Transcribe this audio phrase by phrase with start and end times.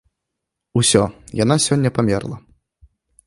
[0.81, 1.01] Усё,
[1.43, 2.37] яна сёння памерла.